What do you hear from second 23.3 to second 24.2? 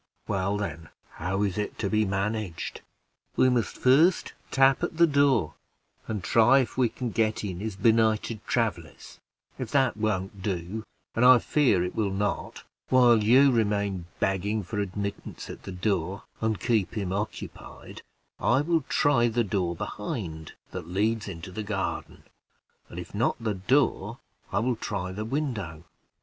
the door,